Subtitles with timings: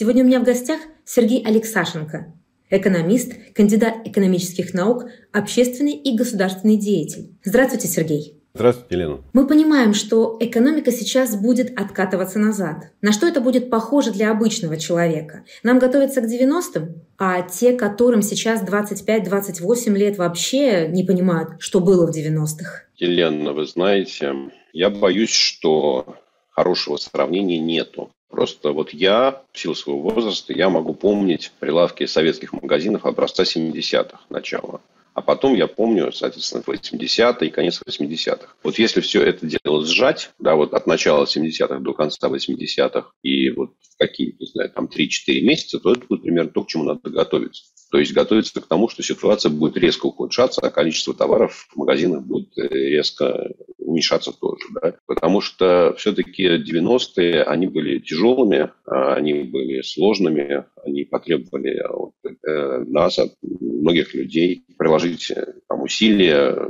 [0.00, 2.32] Сегодня у меня в гостях Сергей Алексашенко,
[2.70, 7.34] экономист, кандидат экономических наук, общественный и государственный деятель.
[7.44, 8.40] Здравствуйте, Сергей.
[8.54, 9.18] Здравствуйте, Елена.
[9.34, 12.92] Мы понимаем, что экономика сейчас будет откатываться назад.
[13.02, 15.44] На что это будет похоже для обычного человека?
[15.62, 22.10] Нам готовятся к 90-м, а те, которым сейчас 25-28 лет, вообще не понимают, что было
[22.10, 22.84] в 90-х.
[22.96, 24.34] Елена, вы знаете,
[24.72, 26.16] я боюсь, что
[26.48, 28.10] хорошего сравнения нету.
[28.30, 34.20] Просто вот я, в силу своего возраста, я могу помнить прилавки советских магазинов образца 70-х
[34.28, 34.80] начала.
[35.14, 38.54] А потом я помню, соответственно, 80-е и конец 80-х.
[38.62, 43.50] Вот если все это дело сжать, да, вот от начала 70-х до конца 80-х и
[43.50, 46.84] вот в какие, не знаю, там 3-4 месяца, то это будет примерно то, к чему
[46.84, 47.64] надо готовиться.
[47.90, 52.22] То есть готовиться к тому, что ситуация будет резко ухудшаться, а количество товаров в магазинах
[52.22, 54.64] будет э, резко уменьшаться тоже.
[54.80, 54.94] Да?
[55.06, 62.84] Потому что все-таки 90-е, они были тяжелыми, а они были сложными, они потребовали от э,
[62.86, 66.68] нас, от многих людей приложить э, там, усилия,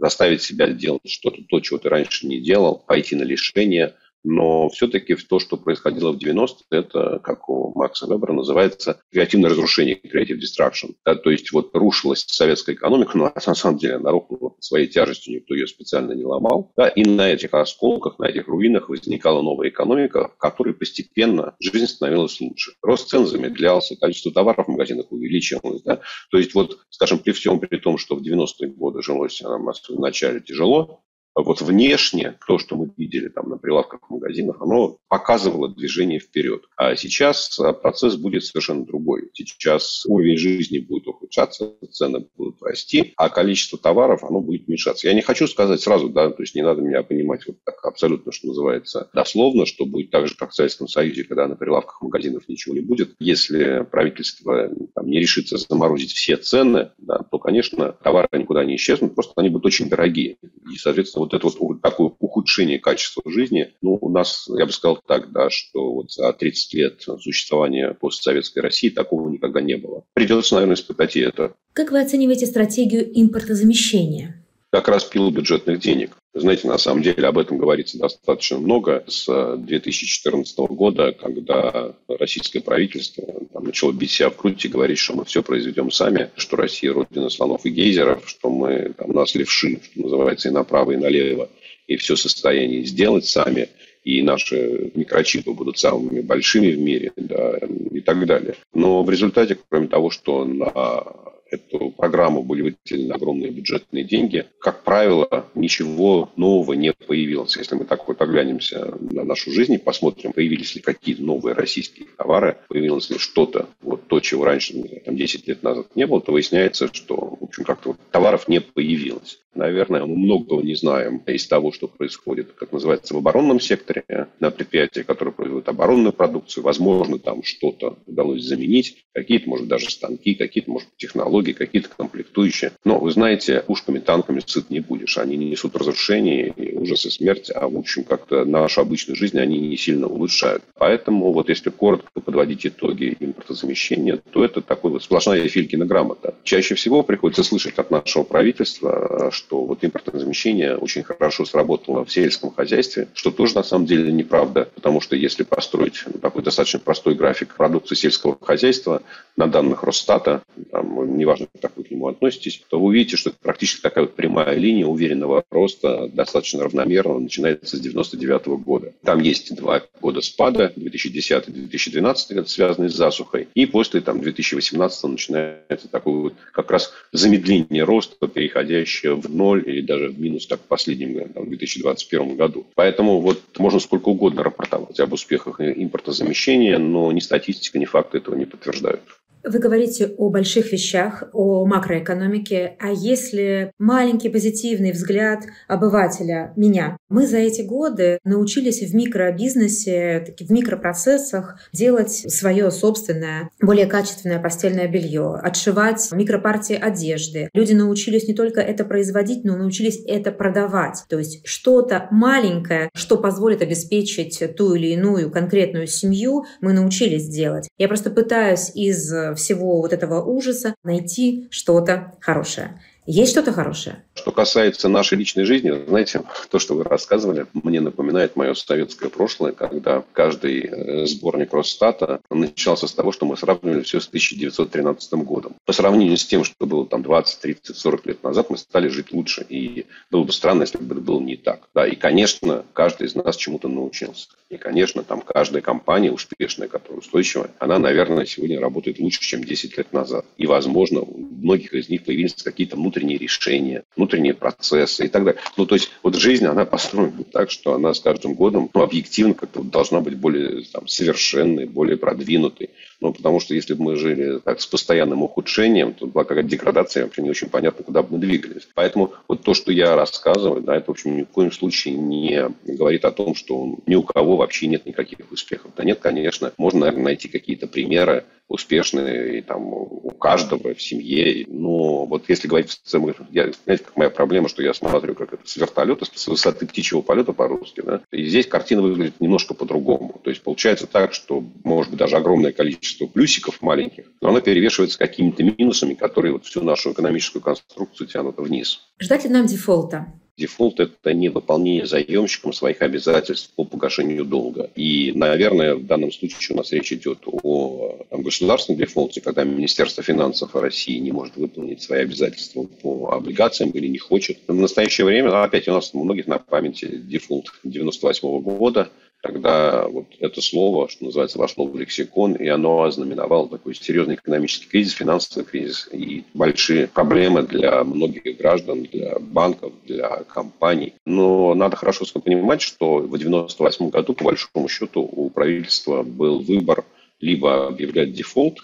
[0.00, 3.94] заставить себя делать что-то, то, чего ты раньше не делал, пойти на лишение–
[4.28, 9.96] но все-таки то, что происходило в 90-е, это, как у Макса Вебера называется, креативное разрушение,
[9.96, 10.94] creative destruction.
[11.04, 15.34] Да, то есть вот рушилась советская экономика, но на самом деле она рухнула своей тяжестью,
[15.34, 16.72] никто ее специально не ломал.
[16.76, 21.86] Да, и на этих осколках, на этих руинах возникала новая экономика, в которой постепенно жизнь
[21.86, 22.72] становилась лучше.
[22.82, 25.82] Рост цен замедлялся, количество товаров в магазинах увеличивалось.
[25.82, 26.02] Да.
[26.30, 30.00] То есть вот, скажем, при всем при том, что в 90-е годы жилось нам в
[30.00, 31.02] начале тяжело,
[31.42, 36.62] вот внешне то, что мы видели там на прилавках в магазинах, оно показывало движение вперед.
[36.76, 39.30] А сейчас а, процесс будет совершенно другой.
[39.34, 45.08] Сейчас уровень жизни будет ухудшаться, цены будут расти, а количество товаров, оно будет уменьшаться.
[45.08, 48.32] Я не хочу сказать сразу, да, то есть не надо меня понимать вот так абсолютно,
[48.32, 52.48] что называется, дословно, что будет так же, как в Советском Союзе, когда на прилавках магазинов
[52.48, 53.14] ничего не будет.
[53.18, 59.14] Если правительство там, не решится заморозить все цены, да, то, конечно, товары никуда не исчезнут,
[59.14, 60.36] просто они будут очень дорогие.
[60.72, 65.00] И, соответственно, вот это вот такое ухудшение качества жизни, ну, у нас, я бы сказал
[65.06, 70.04] так, да, что вот за 30 лет существования постсоветской России такого никогда не было.
[70.14, 71.54] Придется, наверное, испытать и это.
[71.72, 74.44] Как вы оцениваете стратегию импортозамещения?
[74.70, 76.16] как раз пил бюджетных денег.
[76.40, 83.24] Знаете, на самом деле об этом говорится достаточно много с 2014 года, когда российское правительство
[83.52, 86.92] там, начало бить себя в грудь и говорить, что мы все произведем сами, что Россия
[86.92, 91.48] родина слонов и гейзеров, что мы там, нас левши, что называется, и направо, и налево,
[91.86, 93.68] и все состояние сделать сами
[94.04, 97.58] и наши микрочипы будут самыми большими в мире, да,
[97.90, 98.54] и так далее.
[98.72, 101.02] Но в результате, кроме того, что на
[101.50, 107.56] эту программу были выделены огромные бюджетные деньги, как правило, ничего нового не появилось.
[107.56, 112.08] Если мы так вот оглянемся на нашу жизнь и посмотрим, появились ли какие-то новые российские
[112.16, 116.32] товары, появилось ли что-то, вот то, чего раньше, там, 10 лет назад не было, то
[116.32, 119.40] выясняется, что, в общем, как-то вот товаров не появилось.
[119.54, 124.04] Наверное, мы многого не знаем из того, что происходит, как называется, в оборонном секторе,
[124.38, 126.62] на предприятиях, которые производят оборонную продукцию.
[126.62, 132.72] Возможно, там что-то удалось заменить, какие-то, может, даже станки, какие-то, может, технологии, какие-то комплектующие.
[132.84, 135.18] Но, вы знаете, пушками, танками сыт не будешь.
[135.18, 139.38] Они не несут разрушения, и ужас и смерть, а, в общем, как-то нашу обычную жизнь
[139.38, 140.62] они не сильно улучшают.
[140.74, 146.34] Поэтому, вот если коротко подводить итоги импортозамещения, то это такой вот сплошная Филькина грамота.
[146.44, 152.12] Чаще всего приходится слышать от нашего правительства, что вот импортное замещение очень хорошо сработало в
[152.12, 157.14] сельском хозяйстве, что тоже на самом деле неправда, потому что если построить такой достаточно простой
[157.14, 159.02] график продукции сельского хозяйства
[159.36, 163.38] на данных Росстата, там, неважно, как вы к нему относитесь, то вы увидите, что это
[163.40, 168.92] практически такая вот прямая линия уверенного роста, достаточно равномерно, начинается с 99 года.
[169.04, 175.88] Там есть два года спада, 2010-2012 год, связанные с засухой, и после там, 2018 начинается
[175.90, 180.64] такое вот как раз замедление роста, переходящее в ноль или даже в минус, так в
[180.64, 182.66] последнем там, в 2021 году.
[182.74, 188.34] Поэтому вот можно сколько угодно рапортовать об успехах импортозамещения, но ни статистика, ни факты этого
[188.34, 189.02] не подтверждают.
[189.44, 197.26] Вы говорите о больших вещах, о макроэкономике, а если маленький позитивный взгляд обывателя, меня, мы
[197.26, 205.38] за эти годы научились в микробизнесе, в микропроцессах делать свое собственное, более качественное постельное белье,
[205.42, 207.48] отшивать микропартии одежды.
[207.52, 211.04] Люди научились не только это производить, но научились это продавать.
[211.08, 217.68] То есть что-то маленькое, что позволит обеспечить ту или иную конкретную семью, мы научились делать.
[217.78, 222.80] Я просто пытаюсь из всего вот этого ужаса найти что-то хорошее.
[223.10, 224.04] Есть что-то хорошее?
[224.12, 229.52] Что касается нашей личной жизни, знаете, то, что вы рассказывали, мне напоминает мое советское прошлое,
[229.52, 235.54] когда каждый э, сборник Росстата начался с того, что мы сравнивали все с 1913 годом.
[235.64, 239.10] По сравнению с тем, что было там 20, 30, 40 лет назад, мы стали жить
[239.10, 239.46] лучше.
[239.48, 241.66] И было бы странно, если бы это было не так.
[241.74, 244.28] Да, и, конечно, каждый из нас чему-то научился.
[244.50, 249.78] И, конечно, там каждая компания успешная, которая устойчивая, она, наверное, сегодня работает лучше, чем 10
[249.78, 250.26] лет назад.
[250.36, 255.24] И, возможно, у многих из них появились какие-то внутренние внутренние решения, внутренние процессы и так
[255.24, 255.40] далее.
[255.56, 259.34] Ну, то есть, вот жизнь, она построена так, что она с каждым годом, ну, объективно
[259.34, 262.70] как-то должна быть более там, совершенной, более продвинутой.
[263.00, 267.04] Ну, потому что если бы мы жили так с постоянным ухудшением, то была какая-то деградация,
[267.04, 268.68] вообще не очень понятно, куда бы мы двигались.
[268.74, 272.50] Поэтому вот то, что я рассказываю, да, это, в общем, ни в коем случае не
[272.64, 275.70] говорит о том, что ни у кого вообще нет никаких успехов.
[275.76, 281.44] Да нет, конечно, можно, наверное, найти какие-то примеры, успешные и там у каждого в семье.
[281.48, 285.34] Но вот если говорить в целом, я, знаете, как моя проблема, что я смотрю, как
[285.34, 290.18] это с вертолета, с высоты птичьего полета по-русски, да, и здесь картина выглядит немножко по-другому.
[290.24, 294.98] То есть получается так, что может быть даже огромное количество плюсиков маленьких, но оно перевешивается
[294.98, 298.80] какими-то минусами, которые вот всю нашу экономическую конструкцию тянут вниз.
[298.98, 300.06] Ждать ли нам дефолта?
[300.38, 304.70] Дефолт– это не выполнение заемщиком своих обязательств по погашению долга.
[304.76, 310.04] И, наверное, в данном случае у нас речь идет о там, государственном дефолте, когда Министерство
[310.04, 314.38] финансов России не может выполнить свои обязательства по облигациям или не хочет.
[314.46, 318.90] В настоящее время, опять у нас у многих на памяти дефолт 98 года–
[319.22, 324.68] когда вот это слово, что называется, вошло в лексикон, и оно ознаменовало такой серьезный экономический
[324.68, 330.94] кризис, финансовый кризис и большие проблемы для многих граждан, для банков, для компаний.
[331.04, 336.84] Но надо хорошо понимать, что в 1998 году, по большому счету, у правительства был выбор
[337.20, 338.60] либо объявлять дефолт,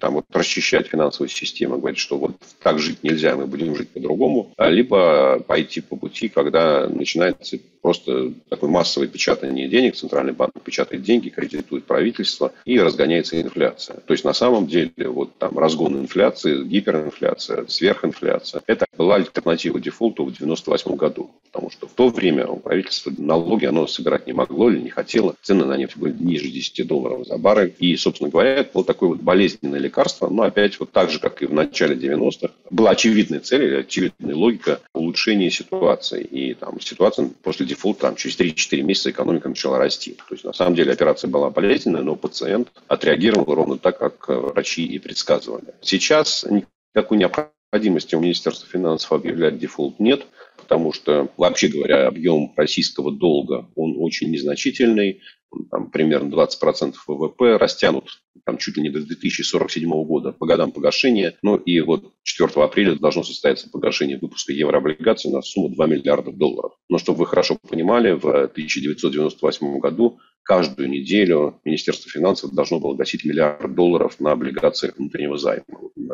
[0.00, 4.52] там, вот, расчищать финансовую систему, говорить, что вот так жить нельзя, мы будем жить по-другому,
[4.56, 11.02] а либо пойти по пути, когда начинается просто такое массовое печатание денег, центральный банк печатает
[11.02, 13.96] деньги, кредитует правительство и разгоняется инфляция.
[14.06, 20.24] То есть на самом деле вот там разгон инфляции, гиперинфляция, сверхинфляция, это была альтернатива дефолту
[20.24, 21.30] в 98 году.
[21.50, 25.34] Потому что в то время у правительства налоги оно собирать не могло или не хотело.
[25.42, 27.74] Цены на нефть были ниже 10 долларов за баррель.
[27.78, 30.28] И, собственно говоря, это было такое вот болезненное лекарство.
[30.28, 34.80] Но опять вот так же, как и в начале 90-х, была очевидная цель очевидная логика
[34.94, 36.22] улучшения ситуации.
[36.22, 40.12] И там ситуация после дефолта там, через 3-4 месяца экономика начала расти.
[40.12, 44.84] То есть, на самом деле, операция была болезненная, но пациент отреагировал ровно так, как врачи
[44.84, 45.74] и предсказывали.
[45.80, 46.46] Сейчас
[46.94, 53.68] никакой необходимости у Министерства финансов объявлять дефолт нет потому что, вообще говоря, объем российского долга,
[53.74, 55.20] он очень незначительный,
[55.70, 61.36] там, примерно 20% ВВП, растянут там, чуть ли не до 2047 года по годам погашения.
[61.42, 66.72] Ну и вот 4 апреля должно состояться погашение выпуска еврооблигаций на сумму 2 миллиарда долларов.
[66.88, 73.24] Но чтобы вы хорошо понимали, в 1998 году каждую неделю Министерство финансов должно было гасить
[73.24, 75.64] миллиард долларов на облигациях внутреннего займа,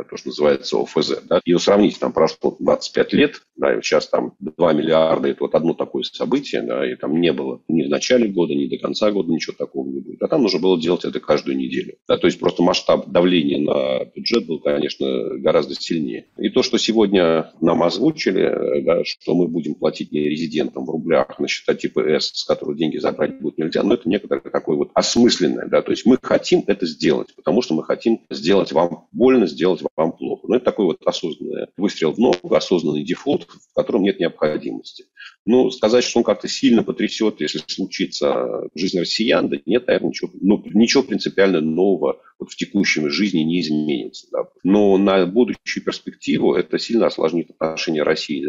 [0.09, 1.23] то, что называется ОФЗ.
[1.29, 1.41] Да?
[1.45, 5.75] И сравнить, там прошло 25 лет, да, и сейчас там 2 миллиарда– это вот одно
[5.75, 9.33] такое событие, да, и там не было ни в начале года, ни до конца года
[9.33, 10.23] ничего такого не будет.
[10.23, 11.97] А там нужно было делать это каждую неделю.
[12.07, 16.27] Да, то есть просто масштаб давления на бюджет был, конечно, гораздо сильнее.
[16.37, 21.39] И то, что сегодня нам озвучили, да, что мы будем платить не резидентам в рублях
[21.39, 24.77] на счета типа С, с которых деньги забрать будет нельзя, но это не некоторое такое
[24.77, 29.07] вот осмысленное, да, то есть мы хотим это сделать, потому что мы хотим сделать вам
[29.13, 30.47] больно, сделать вам плохо.
[30.49, 35.07] Но это такой вот осознанный выстрел в ногу, осознанный дефолт, в котором нет необходимости.
[35.47, 40.31] Ну, сказать, что он как-то сильно потрясет, если случится жизнь россиян, да нет, наверное, ничего,
[40.41, 44.27] ну, ничего принципиально нового вот в текущем жизни не изменится.
[44.31, 44.49] Да.
[44.63, 48.45] Но на будущую перспективу это сильно осложнит отношения России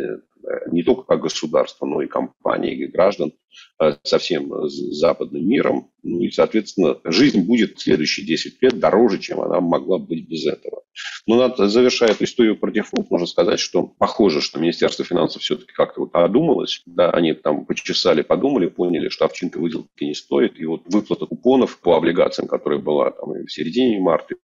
[0.72, 3.34] не только как государства, но и компаний, и граждан
[3.82, 5.92] э, со всем западным миром.
[6.04, 10.46] Ну и, соответственно, жизнь будет в следующие 10 лет дороже, чем она могла быть без
[10.46, 10.84] этого.
[11.28, 15.72] Но надо, завершая эту историю про дефолт, можно сказать, что похоже, что Министерство финансов все-таки
[15.74, 16.82] как-то вот одумалось.
[16.86, 20.60] Да, они там почесали, подумали, поняли, что овчинка выделки не стоит.
[20.60, 24.36] И вот выплата купонов по облигациям, которая была там в середине марта,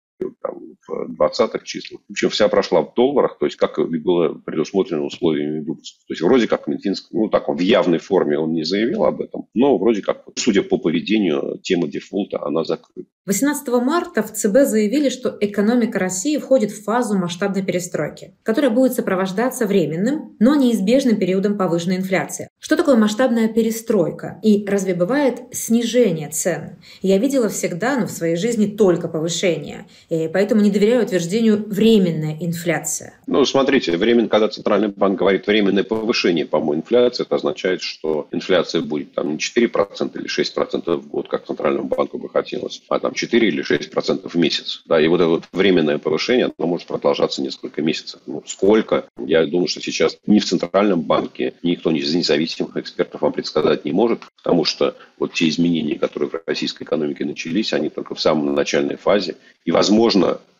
[0.42, 2.00] там, в 20-х числах.
[2.10, 6.00] Общем, вся прошла в долларах, то есть как и было предусмотрено условиями выпуска.
[6.06, 9.20] То есть вроде как Минфинск, ну так он в явной форме он не заявил об
[9.20, 13.08] этом, Но вроде как, судя по поведению, тема дефолта, она закрыта.
[13.26, 18.92] 18 марта в ЦБ заявили, что экономика России входит в фазу масштабной перестройки, которая будет
[18.92, 22.48] сопровождаться временным, но неизбежным периодом повышенной инфляции.
[22.58, 24.38] Что такое масштабная перестройка?
[24.42, 26.76] И разве бывает снижение цен?
[27.00, 29.86] Я видела всегда, но в своей жизни только повышение.
[30.08, 33.14] И поэтому не доверяю утверждению «временная инфляция».
[33.26, 38.82] Ну, смотрите, временно, когда Центральный банк говорит временное повышение, по-моему, инфляции, это означает, что инфляция
[38.82, 43.14] будет там не 4% или 6% в год, как Центральному банку бы хотелось, а там
[43.14, 44.82] 4 или 6 процентов в месяц.
[44.86, 48.20] Да, и вот это вот временное повышение, оно может продолжаться несколько месяцев.
[48.26, 49.06] Ну, сколько?
[49.18, 53.92] Я думаю, что сейчас ни в Центральном банке никто из независимых экспертов вам предсказать не
[53.92, 58.54] может, потому что вот те изменения, которые в российской экономике начались, они только в самой
[58.54, 59.36] начальной фазе.
[59.64, 59.93] И, возможно,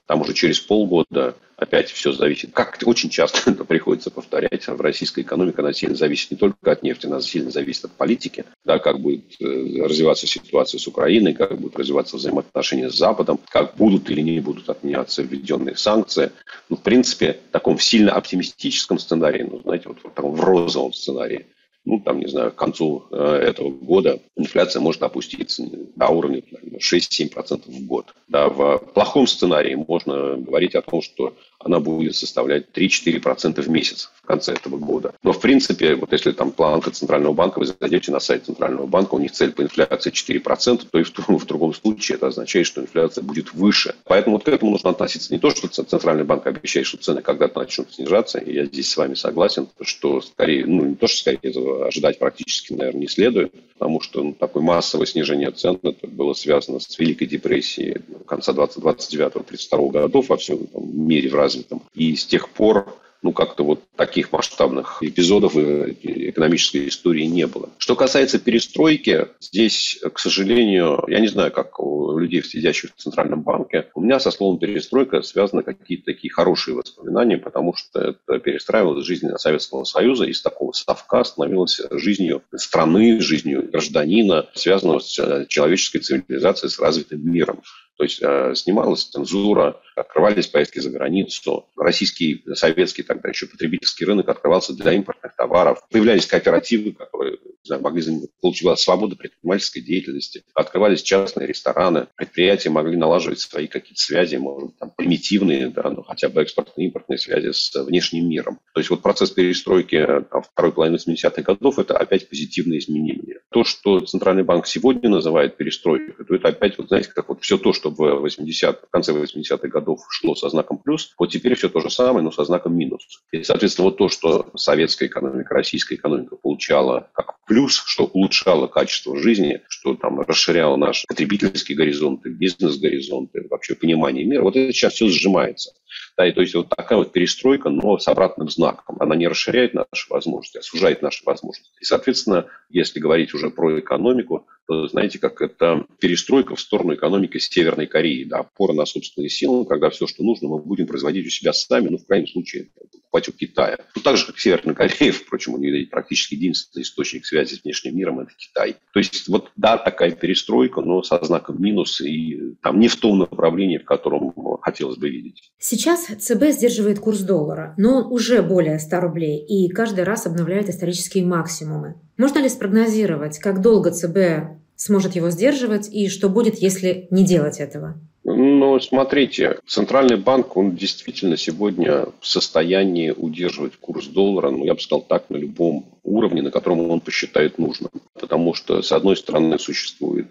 [0.07, 2.53] там уже через полгода опять все зависит.
[2.53, 6.83] Как очень часто это приходится повторять, в российской экономике она сильно зависит не только от
[6.83, 11.59] нефти, она сильно зависит от политики, да, как будет э, развиваться ситуация с Украиной, как
[11.59, 16.33] будут развиваться взаимоотношения с Западом, как будут или не будут отменяться введенные санкции.
[16.69, 20.93] Ну, в принципе, в таком сильно оптимистическом сценарии, ну, знаете, вот в таком в розовом
[20.93, 21.47] сценарии,
[21.85, 25.65] ну, там, не знаю, к концу э, этого года инфляция может опуститься
[25.97, 26.43] до уровня
[26.79, 28.15] 6-7% в год.
[28.29, 31.35] Да, в плохом сценарии можно говорить о том, что
[31.65, 35.15] она будет составлять 3-4% в месяц в конце этого года.
[35.23, 39.15] Но, в принципе, вот если там планка Центрального банка, вы зайдете на сайт Центрального банка,
[39.15, 42.81] у них цель по инфляции 4%, то и в, в другом случае это означает, что
[42.81, 43.95] инфляция будет выше.
[44.05, 47.61] Поэтому вот к этому нужно относиться не то, что Центральный банк обещает, что цены когда-то
[47.61, 51.39] начнут снижаться, и я здесь с вами согласен, что скорее, ну не то, что скорее
[51.43, 53.53] этого ожидать практически, наверное, не следует,
[53.85, 59.91] потому что ну, такое массовое снижение цен это было связано с Великой депрессией конца 2029-32
[59.91, 61.83] годов во всем там, мире в развитом.
[61.93, 67.71] И с тех пор ну, как-то вот таких масштабных эпизодов в экономической истории не было.
[67.79, 73.41] Что касается перестройки, здесь, к сожалению, я не знаю, как у людей, сидящих в Центральном
[73.41, 79.07] банке, у меня со словом перестройка связаны какие-то такие хорошие воспоминания, потому что это перестраивалось
[79.07, 86.71] жизнь Советского Союза, из такого совка становилась жизнью страны, жизнью гражданина, связанного с человеческой цивилизацией,
[86.71, 87.63] с развитым миром.
[87.97, 91.69] То есть э, снималась цензура, открывались поездки за границу.
[91.77, 95.81] Российский, советский тогда еще потребительский рынок открывался для импортных товаров.
[95.91, 98.03] Появлялись кооперативы, которые знаю, могли
[98.41, 100.45] получила свобода предпринимательской деятельности.
[100.55, 102.09] Открывались частные рестораны.
[102.17, 106.89] Предприятия могли налаживать свои какие-то связи, может быть, там, примитивные, да, но хотя бы экспортные,
[106.89, 108.61] импортные связи с внешним миром.
[108.75, 113.41] То есть вот процесс перестройки там, второй половины 70-х годов– это опять позитивные изменения.
[113.51, 117.57] То, что Центральный банк сегодня называет перестройкой, то это опять, вот знаете, как вот все
[117.57, 121.69] то, что в, 80 в конце 80-х годов шло со знаком плюс, вот теперь все
[121.69, 123.07] то же самое, но со знаком минус.
[123.33, 129.17] И, соответственно, вот то, что советская экономика, российская экономика получала как плюс, что улучшало качество
[129.19, 135.09] жизни, что там расширяло наши потребительские горизонты, бизнес-горизонты, вообще понимание мира, вот это сейчас все
[135.09, 135.73] сжимается.
[136.17, 138.97] Да, и то есть вот такая вот перестройка, но с обратным знаком.
[139.01, 141.73] Она не расширяет наши возможности, а сужает наши возможности.
[141.81, 147.39] И, соответственно, если говорить уже про экономику, то знаете, как это перестройка в сторону экономики
[147.39, 148.25] Северной Кореи.
[148.25, 151.89] Да, опора на собственные силы, когда все, что нужно, мы будем производить у себя сами,
[151.89, 152.71] ну, в крайнем случае,
[153.15, 153.79] покупать у Китая.
[153.95, 157.97] Ну, так же, как Северная Корея, впрочем, у нее практически единственный источник связи с внешним
[157.97, 158.77] миром– это Китай.
[158.93, 163.19] То есть, вот, да, такая перестройка, но со знаком минус, и там не в том
[163.19, 165.53] направлении, в котором хотелось бы видеть.
[165.59, 170.69] Сейчас ЦБ сдерживает курс доллара, но он уже более 100 рублей и каждый раз обновляет
[170.69, 171.95] исторические максимумы.
[172.17, 177.61] Можно ли спрогнозировать, как долго ЦБ сможет его сдерживать и что будет, если не делать
[177.61, 178.01] этого?
[178.25, 184.81] Ну, смотрите, Центральный банк, он действительно сегодня в состоянии удерживать курс доллара, ну, я бы
[184.81, 187.91] сказал так, на любом уровне, на котором он посчитает нужным.
[188.19, 190.29] Потому что, с одной стороны, существует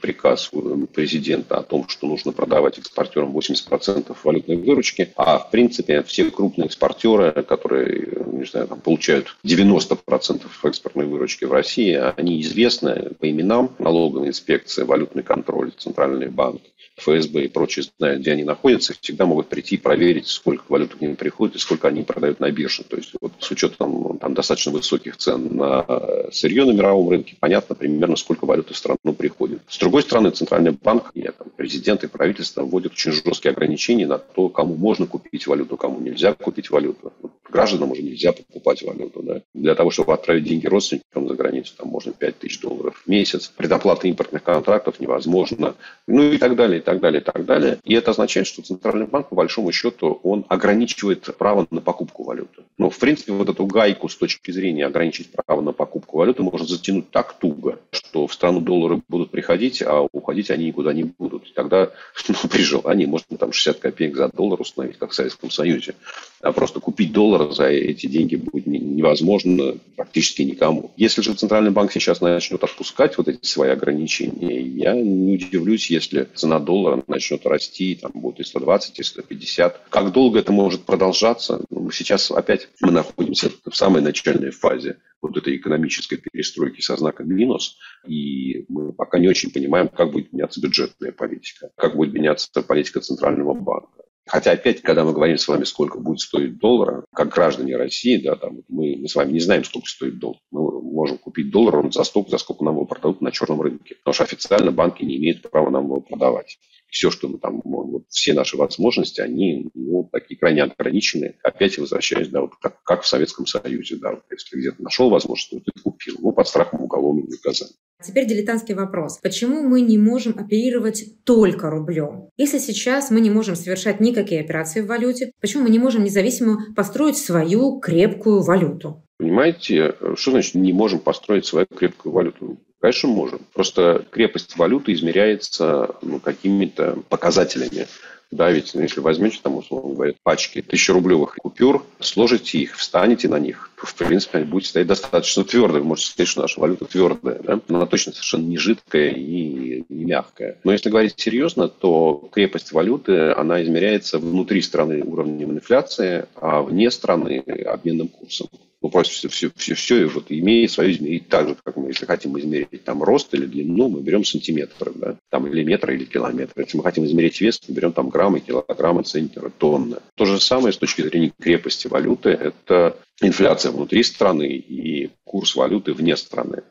[0.00, 0.50] приказ
[0.94, 6.66] президента о том, что нужно продавать экспортерам 80% валютной выручки, а, в принципе, все крупные
[6.66, 13.70] экспортеры, которые, не знаю, там, получают 90% экспортной выручки в России, они известны по именам,
[13.78, 16.62] налоговой инспекции, валютный контроль, Центральный банк,
[16.96, 21.00] ФСБ и прочие знают, где они находятся, всегда могут прийти и проверить, сколько валют к
[21.00, 22.84] ним приходит и сколько они продают на бирже.
[22.84, 25.84] То есть вот с учетом там, достаточно высоких цен на
[26.32, 29.60] сырье на мировом рынке, понятно примерно, сколько валюты в страну приходит.
[29.68, 34.18] С другой стороны, Центральный банк, и, там, президент и правительство вводят очень жесткие ограничения на
[34.18, 37.12] то, кому можно купить валюту, кому нельзя купить валюту.
[37.20, 39.22] Вот гражданам уже нельзя покупать валюту.
[39.22, 39.42] Да?
[39.54, 43.52] Для того, чтобы отправить деньги родственникам за границу, там можно 5 тысяч долларов в месяц.
[43.56, 45.74] Предоплата импортных контрактов невозможно.
[46.06, 47.78] Ну и так далее, так далее, и так далее.
[47.84, 52.62] И это означает, что Центральный банк, по большому счету, он ограничивает право на покупку валюты.
[52.78, 56.66] Но, в принципе, вот эту гайку с точки зрения ограничить право на покупку валюты можно
[56.66, 61.33] затянуть так туго, что в страну доллары будут приходить, а уходить они никуда не будут.
[61.48, 61.90] И тогда
[62.28, 65.94] ну, при желании можно там 60 копеек за доллар установить, как в Советском Союзе.
[66.40, 70.92] А просто купить доллар за эти деньги будет невозможно практически никому.
[70.96, 76.28] Если же Центральный банк сейчас начнет отпускать вот эти свои ограничения, я не удивлюсь, если
[76.34, 79.80] цена доллара начнет расти, там будет и 120, и 150.
[79.88, 81.60] Как долго это может продолжаться?
[81.70, 84.96] Ну, сейчас опять мы находимся в самой начальной фазе
[85.28, 90.32] вот этой экономической перестройки со знаком минус, и мы пока не очень понимаем, как будет
[90.32, 94.04] меняться бюджетная политика, как будет меняться политика Центрального банка.
[94.26, 98.36] Хотя опять, когда мы говорим с вами, сколько будет стоить доллар, как граждане России, да,
[98.36, 100.38] там, мы, мы с вами не знаем, сколько стоит доллар.
[100.50, 103.96] Мы можем купить доллар за столько, за сколько нам его продадут на черном рынке.
[103.96, 106.58] Потому что официально банки не имеют права нам его продавать
[106.94, 111.34] все, что мы там, вот, все наши возможности, они ну, такие крайне ограничены.
[111.42, 115.50] Опять возвращаюсь, да, вот как, как в Советском Союзе, да, вот, если где-то нашел возможность,
[115.50, 117.74] то ты купил, ну, под страхом уголовного наказания.
[118.00, 119.18] Теперь дилетантский вопрос.
[119.20, 122.28] Почему мы не можем оперировать только рублем?
[122.36, 126.72] Если сейчас мы не можем совершать никакие операции в валюте, почему мы не можем независимо
[126.76, 129.04] построить свою крепкую валюту?
[129.18, 132.58] Понимаете, что значит не можем построить свою крепкую валюту?
[132.84, 133.40] Конечно, можем.
[133.54, 137.86] Просто крепость валюты измеряется ну, какими-то показателями.
[138.30, 143.38] Да, ведь ну, если возьмете, там, условно говоря, пачки тысячерублевых купюр, сложите их, встанете на
[143.38, 145.78] них, то, в принципе, они будут стоять достаточно твердо.
[145.78, 147.38] Вы можете сказать, что наша валюта твердая.
[147.42, 147.58] Да?
[147.68, 150.58] Но она точно совершенно не жидкая и не мягкая.
[150.62, 156.90] Но если говорить серьезно, то крепость валюты, она измеряется внутри страны уровнем инфляции, а вне
[156.90, 158.48] страны обменным курсом
[158.84, 162.04] ну, просто все, все, все, все вот имеет свое измерить так же, как мы, если
[162.04, 166.64] хотим измерить там рост или длину, мы берем сантиметры, да, там или метры, или километры.
[166.64, 169.96] Если мы хотим измерить вес, мы берем там граммы, килограммы, центнеры, тонны.
[170.16, 175.94] То же самое с точки зрения крепости валюты, это инфляция внутри страны и курс валюты
[175.94, 176.62] вне страны.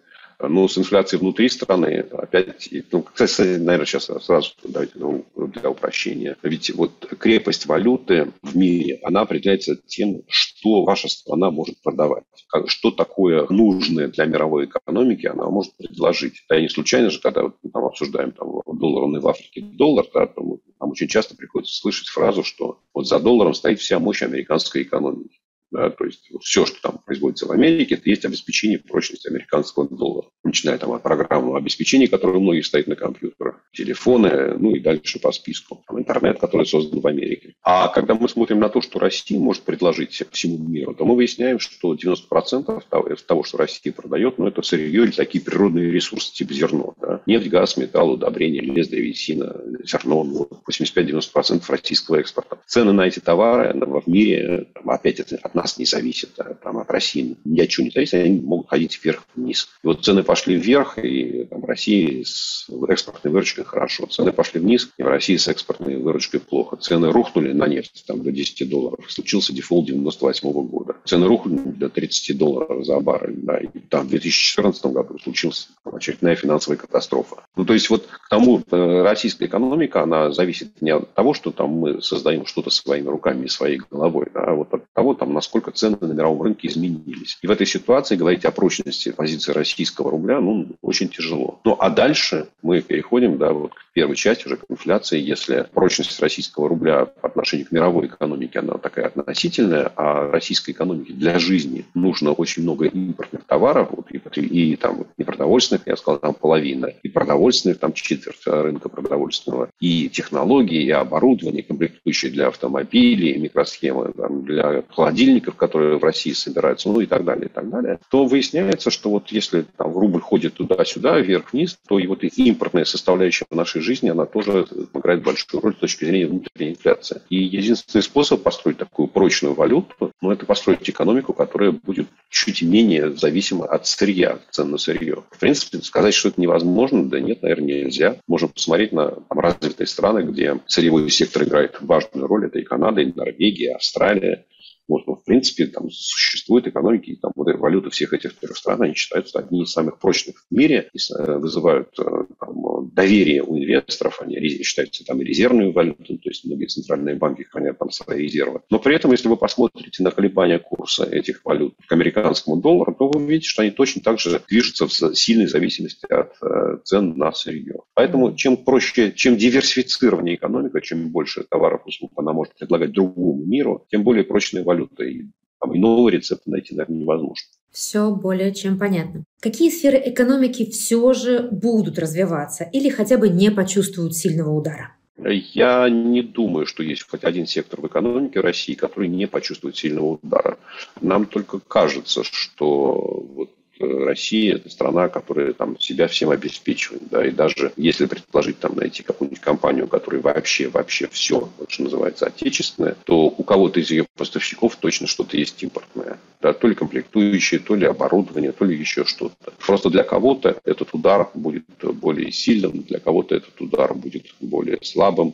[0.48, 6.38] Но с инфляцией внутри страны, опять, ну, кстати, наверное, сейчас сразу давайте ну, для упрощения.
[6.44, 12.24] Ведь вот крепость валюты в мире, она определяется тем, что ваша страна может продавать.
[12.68, 16.44] Что такое нужное для мировой экономики она может предложить.
[16.50, 20.28] Да, и не случайно же, когда мы там обсуждаем там, доллар, в Африке доллар, да,
[20.28, 24.84] там, там очень часто приходится слышать фразу, что вот за долларом стоит вся мощь американской
[24.84, 25.40] экономики.
[25.74, 30.28] Да, то есть все, что там производится в Америке, это есть обеспечение прочности американского доллара.
[30.44, 35.20] Начиная там от программного обеспечения, которое у многих стоит на компьютерах, телефоны, ну и дальше
[35.20, 35.84] по списку.
[35.88, 37.56] Там интернет, который создан в Америке.
[37.64, 41.58] А когда мы смотрим на то, что Россия может предложить всему миру, то мы выясняем,
[41.58, 42.84] что 90%
[43.26, 46.94] того, что Россия продает, ну это сырье или такие природные ресурсы типа зерно.
[47.02, 47.24] Да?
[47.26, 50.24] Нефть, газ, металл, удобрения, лес, древесина, зерно.
[50.24, 52.60] Ну, 85-90% российского экспорта.
[52.68, 57.38] Цены на эти товары в мире, опять это от нас не зависит, там, от России
[57.46, 59.70] ни от чего не зависит, они могут ходить вверх-вниз.
[59.84, 64.06] И вот цены пошли вверх, и там, в России с экспортной выручкой хорошо.
[64.08, 66.76] Цены пошли вниз, и в России с экспортной выручкой плохо.
[66.76, 69.06] Цены рухнули на нефть там, до 10 долларов.
[69.10, 70.96] Случился дефолт 98 года.
[71.06, 73.38] Цены рухнули до 30 долларов за баррель.
[73.38, 77.46] Да, и там в 2014 году случилась очередная финансовая катастрофа.
[77.56, 81.52] Ну, то есть вот к тому, э, российская экономика, она зависит не от того, что
[81.52, 85.53] там мы создаем что-то своими руками и своей головой, а вот от того, там, насколько
[85.54, 87.38] насколько цены на мировом рынке изменились.
[87.42, 91.60] И в этой ситуации говорить о прочности позиции российского рубля ну, очень тяжело.
[91.64, 95.20] Ну а дальше мы переходим да, вот к первой части, уже к инфляции.
[95.20, 101.14] Если прочность российского рубля по отношению к мировой экономике, она такая относительная, а российской экономике
[101.14, 106.20] для жизни нужно очень много импортных товаров, вот, и, и там не продовольственных, я сказал,
[106.20, 113.38] там половина, и продовольственных, там четверть рынка продовольственного, и технологии, и оборудование, комплектующие для автомобилей,
[113.38, 117.70] микросхемы там, для холодильников, чиновников, которые в России собираются, ну и так далее, и так
[117.70, 122.28] далее, то выясняется, что вот если там рубль ходит туда-сюда, вверх-вниз, то и вот и
[122.28, 127.22] импортная составляющая нашей жизни, она тоже играет большую роль с точки зрения внутренней инфляции.
[127.30, 133.16] И единственный способ построить такую прочную валюту, ну, это построить экономику, которая будет чуть менее
[133.16, 135.24] зависима от сырья, цен на сырье.
[135.32, 138.18] В принципе, сказать, что это невозможно, да нет, наверное, нельзя.
[138.28, 142.48] Можем посмотреть на там, развитые страны, где сырьевой сектор играет важную роль.
[142.48, 144.46] Это и Канада, и Норвегия, и Австралия,
[144.88, 148.94] вот, ну, в принципе, там существуют экономики, там, вот, валюты всех этих трех стран, они
[148.94, 152.04] считаются одни из самых прочных в мире, и э, вызывают э,
[152.40, 157.44] там, доверие у инвесторов, они считаются там и резервную валюту, то есть многие центральные банки
[157.44, 158.62] хранят там свои резервы.
[158.70, 163.08] Но при этом, если вы посмотрите на колебания курса этих валют к американскому доллару, то
[163.08, 167.32] вы увидите, что они точно так же движутся в сильной зависимости от э, цен на
[167.32, 167.82] сырье.
[167.94, 173.44] Поэтому чем проще, чем диверсифицированнее экономика, чем больше товаров и услуг она может предлагать другому
[173.46, 175.04] миру, тем более прочные валюта.
[175.04, 175.24] И
[175.60, 177.48] Там иного рецепта найти, наверное, невозможно.
[177.72, 179.24] Все более чем понятно.
[179.40, 184.96] Какие сферы экономики все же будут развиваться или хотя бы не почувствуют сильного удара?
[185.18, 190.20] Я не думаю, что есть хоть один сектор в экономике России, который не почувствует сильного
[190.22, 190.58] удара.
[191.02, 197.04] Нам только кажется, что вот Россия– это страна, которая там себя всем обеспечивает.
[197.10, 202.28] Да, и даже если предположить, там, найти какую-нибудь компанию, которая вообще, вообще все, что называется,
[202.28, 206.20] отечественное, то у кого-то из ее поставщиков точно что-то есть импортное.
[206.42, 209.54] Да, то ли комплектующие, то ли оборудование, то ли еще что-то.
[209.66, 215.34] Просто для кого-то этот удар будет более сильным, для кого-то этот удар будет более слабым.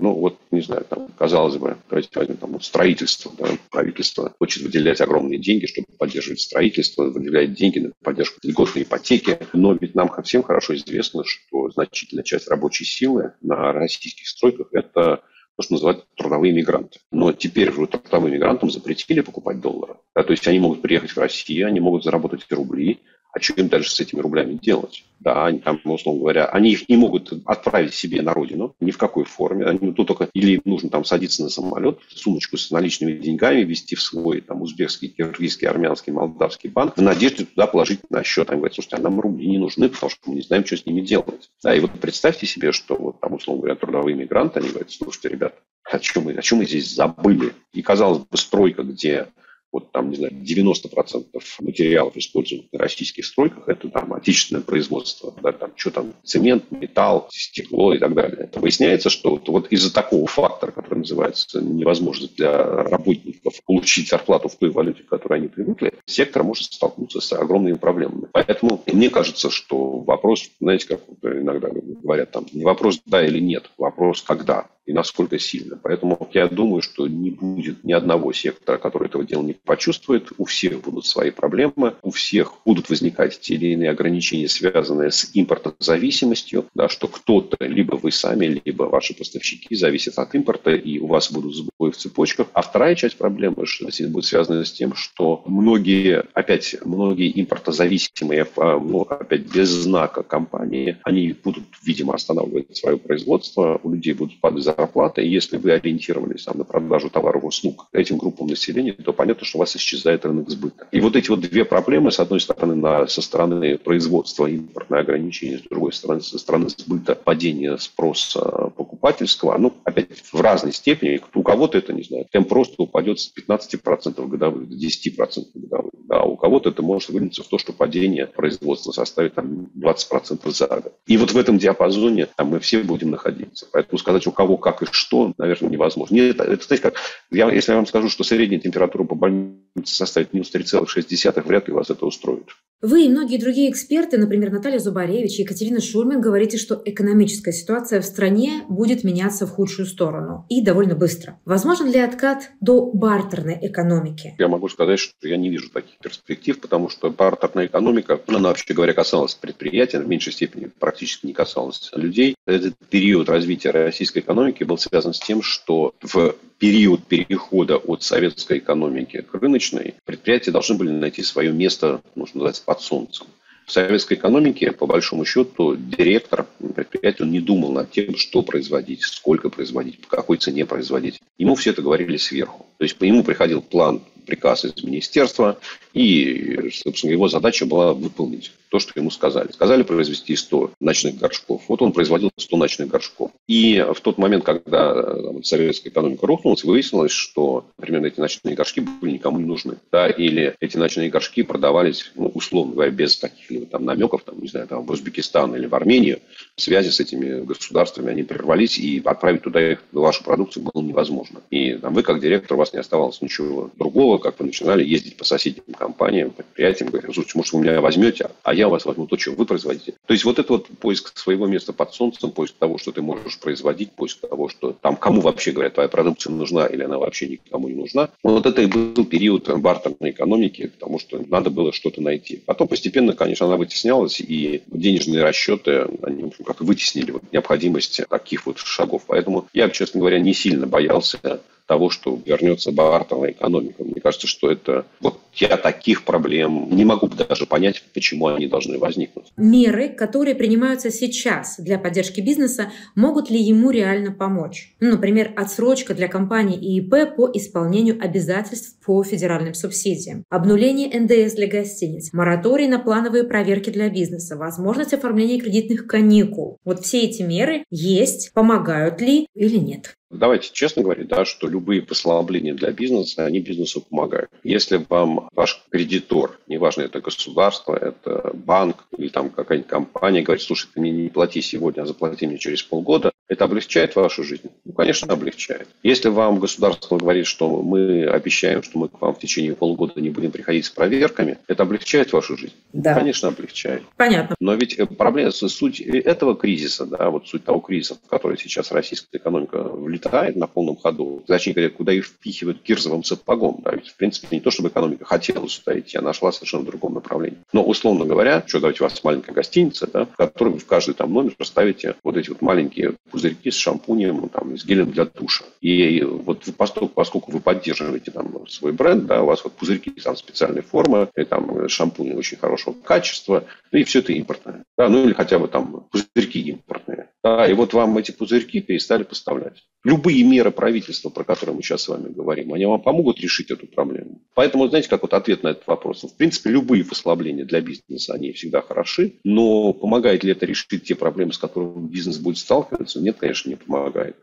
[0.00, 3.32] Ну, вот, не знаю, там, казалось бы, давайте возьмем там, вот строительство.
[3.36, 9.38] Да, правительство хочет выделять огромные деньги, чтобы поддерживать строительство, выделяет деньги на поддержку льготной ипотеки.
[9.52, 15.22] Но ведь нам всем хорошо известно, что значительная часть рабочей силы на российских стройках– это
[15.56, 17.00] то, что называют трудовые мигранты.
[17.10, 19.96] Но теперь же трудовым мигрантам запретили покупать доллары.
[20.14, 23.00] Да, то есть они могут приехать в Россию, они могут заработать рубли,
[23.32, 25.04] а что им дальше с этими рублями делать?
[25.20, 28.98] Да, они там, условно говоря, они их не могут отправить себе на родину, ни в
[28.98, 29.66] какой форме.
[29.66, 34.02] Они тут только или нужно там садиться на самолет, сумочку с наличными деньгами вести в
[34.02, 38.50] свой там узбекский, киргизский, армянский, молдавский банк, в надежде туда положить на счет.
[38.50, 40.86] Они говорят, слушайте, а нам рубли не нужны, потому что мы не знаем, что с
[40.86, 41.50] ними делать.
[41.62, 45.28] Да, и вот представьте себе, что вот там, условно говоря, трудовые мигранты, они говорят, слушайте,
[45.28, 47.54] ребята, о чем мы, о чем мы здесь забыли?
[47.72, 49.28] И, казалось бы, стройка, где
[49.72, 51.24] вот там, не знаю, 90%
[51.60, 55.34] материалов, используемых на российских стройках, это там отечественное производство.
[55.42, 58.44] Да, там, что там, цемент, металл, стекло и так далее.
[58.44, 64.48] Это выясняется, что вот, вот из-за такого фактора, который называется невозможность для работников получить зарплату
[64.48, 68.28] в той валюте, к которой они привыкли, сектор может столкнуться с огромными проблемами.
[68.32, 73.70] Поэтому мне кажется, что вопрос, знаете, как иногда говорят, там, не вопрос да или нет,
[73.76, 75.78] вопрос когда и насколько сильно.
[75.80, 80.32] Поэтому я думаю, что не будет ни одного сектора, который этого дела не почувствует.
[80.38, 85.30] У всех будут свои проблемы, у всех будут возникать те или иные ограничения, связанные с
[85.34, 91.06] импортозависимостью, да, что кто-то, либо вы сами, либо ваши поставщики зависят от импорта, и у
[91.06, 92.46] вас будут сбои в цепочках.
[92.54, 98.80] А вторая часть проблемы что будет связана с тем, что многие, опять, многие импортозависимые, а,
[98.80, 104.64] ну, опять без знака компании, они будут, видимо, останавливать свое производство, у людей будут падать
[104.78, 109.12] зарплата, и если вы ориентировались там, на продажу товаров и услуг этим группам населения, то
[109.12, 110.86] понятно, что у вас исчезает рынок сбыта.
[110.92, 115.58] И вот эти вот две проблемы, с одной стороны, на, со стороны производства импортное ограничение,
[115.58, 118.40] с другой стороны, со стороны сбыта падение спроса
[118.76, 121.20] покупательского, ну, опять в разной степени.
[121.34, 125.92] У кого-то это, не знаю, темп просто упадет с 15% годовых до 10% годовых.
[126.08, 130.66] Да, у кого-то это может вылиться в то, что падение производства составит там, 20% за
[130.66, 130.92] год.
[131.06, 133.66] И вот в этом диапазоне там, мы все будем находиться.
[133.70, 136.14] Поэтому сказать, у кого как и что, наверное, невозможно.
[136.14, 136.94] Нет, это, знаете, как,
[137.30, 141.74] я, если я вам скажу, что средняя температура по больнице составит минус 3,6, вряд ли
[141.74, 142.48] вас это устроит.
[142.80, 148.00] Вы и многие другие эксперты, например, Наталья Зубаревич и Екатерина Шульман, говорите, что экономическая ситуация
[148.00, 151.40] в стране будет меняться в худшую сторону и довольно быстро.
[151.44, 154.36] Возможен ли откат до бартерной экономики?
[154.38, 158.72] Я могу сказать, что я не вижу таких перспектив, потому что бартерная экономика, она, вообще
[158.72, 162.36] говоря, касалась предприятий, в меньшей степени практически не касалась людей.
[162.46, 168.58] Этот период развития российской экономики был связан с тем, что в период перехода от советской
[168.58, 173.26] экономики к рыночной предприятия должны были найти свое место, нужно называется, под солнцем.
[173.64, 179.02] В советской экономике, по большому счету, директор предприятия он не думал над тем, что производить,
[179.02, 181.20] сколько производить, по какой цене производить.
[181.36, 182.66] Ему все это говорили сверху.
[182.78, 185.58] То есть по нему приходил план, приказ из министерства,
[185.94, 189.50] и, собственно, его задача была выполнить то, что ему сказали.
[189.50, 191.62] Сказали произвести 100 ночных горшков.
[191.68, 193.30] Вот он производил 100 ночных горшков.
[193.46, 198.80] И в тот момент, когда там, советская экономика рухнулась, выяснилось, что, например, эти ночные горшки
[198.80, 199.76] были никому не нужны.
[199.90, 204.48] Да, или эти ночные горшки продавались, ну, условно говоря, без каких-либо там намеков, там, не
[204.48, 206.20] знаю, там, в Узбекистан или в Армению.
[206.56, 211.40] Связи с этими государствами, они прервались, и отправить туда их, вашу продукцию было невозможно.
[211.50, 215.16] И там, вы, как директор, у вас не оставалось ничего другого, как вы начинали ездить
[215.16, 219.06] по соседним компаниям, предприятиям, говоря, слушайте, может, вы меня возьмете, а я у вас возьму
[219.06, 219.94] то, что вы производите.
[220.06, 223.38] То есть вот это вот поиск своего места под солнцем, поиск того, что ты можешь
[223.38, 227.68] производить, поиск того, что там кому вообще, говорят, твоя продукция нужна или она вообще никому
[227.68, 228.10] не нужна.
[228.22, 232.42] Вот это и был период бартерной экономики, потому что надо было что-то найти.
[232.44, 238.58] Потом постепенно, конечно, она вытеснялась, и денежные расчеты, они как вытеснили вот необходимость таких вот
[238.58, 239.04] шагов.
[239.06, 243.84] Поэтому я, честно говоря, не сильно боялся того, что вернется бартерная экономика.
[243.84, 248.78] Мне кажется, что это вот я таких проблем не могу даже понять, почему они должны
[248.78, 249.26] возникнуть.
[249.36, 254.74] Меры, которые принимаются сейчас для поддержки бизнеса, могут ли ему реально помочь?
[254.80, 261.34] Ну, например, отсрочка для компаний и ИП по исполнению обязательств по федеральным субсидиям, обнуление НДС
[261.34, 266.56] для гостиниц, мораторий на плановые проверки для бизнеса, возможность оформления кредитных каникул.
[266.64, 269.98] Вот все эти меры есть, помогают ли или нет?
[270.10, 274.30] Давайте честно говорить, да, что любые послабления для бизнеса, они бизнесу помогают.
[274.42, 280.68] Если вам ваш кредитор, неважно, это государство, это банк или там какая-нибудь компания, говорит, слушай,
[280.72, 284.50] ты мне не плати сегодня, а заплати мне через полгода, это облегчает вашу жизнь?
[284.64, 285.68] Ну, конечно, облегчает.
[285.82, 290.10] Если вам государство говорит, что мы обещаем, что мы к вам в течение полугода не
[290.10, 292.54] будем приходить с проверками, это облегчает вашу жизнь?
[292.72, 292.94] Да.
[292.94, 293.82] Конечно, облегчает.
[293.96, 294.34] Понятно.
[294.40, 298.72] Но ведь э, проблема, суть этого кризиса, да, вот суть того кризиса, в который сейчас
[298.72, 303.60] российская экономика влетает на полном ходу, точнее говоря, куда их впихивают кирзовым сапогом.
[303.64, 306.66] Да, ведь, в принципе, не то, чтобы экономика хотела сюда идти, она шла совершенно в
[306.66, 307.38] другом направлении.
[307.52, 310.94] Но, условно говоря, что давайте у вас маленькая гостиница, да, в которой вы в каждый
[310.94, 315.44] там номер поставите вот эти вот маленькие пузырьки с шампунем, там, с гелем для душа.
[315.60, 320.16] И вот поскольку, поскольку вы поддерживаете там свой бренд, да, у вас вот пузырьки там
[320.16, 324.62] специальной формы, и там шампунь очень хорошего качества, ну и все это импортное.
[324.76, 327.08] Да, ну или хотя бы там пузырьки импортные.
[327.24, 329.64] Да, и вот вам эти пузырьки перестали поставлять.
[329.84, 333.66] Любые меры правительства, про которые мы сейчас с вами говорим, они вам помогут решить эту
[333.66, 334.20] проблему.
[334.34, 336.02] Поэтому, знаете, как вот ответ на этот вопрос.
[336.02, 340.94] В принципе, любые послабления для бизнеса, они всегда хороши, но помогает ли это решить те
[340.94, 343.00] проблемы, с которыми бизнес будет сталкиваться?
[343.00, 344.16] Нет, конечно, не помогает.